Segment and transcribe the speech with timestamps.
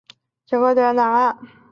[0.47, 1.47] 整个城市沿着楠河岸。